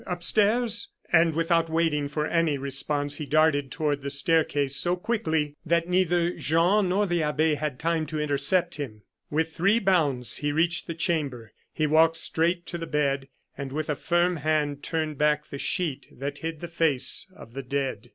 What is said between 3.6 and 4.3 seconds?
toward the